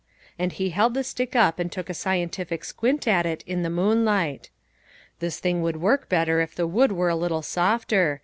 And 0.39 0.51
he 0.53 0.71
held 0.71 0.95
the 0.95 1.03
stick 1.03 1.35
up 1.35 1.59
and 1.59 1.71
took 1.71 1.87
a 1.87 1.93
scientific 1.93 2.65
squint 2.65 3.07
at 3.07 3.27
it 3.27 3.43
in 3.45 3.61
the 3.61 3.69
moonlight." 3.69 4.49
This 5.19 5.37
thing 5.37 5.61
would 5.61 5.77
work 5.77 6.09
better 6.09 6.41
if 6.41 6.55
the 6.55 6.65
wood 6.65 6.91
were 6.91 7.09
a 7.09 7.15
lit 7.15 7.29
tle 7.29 7.43
softer. 7.43 8.19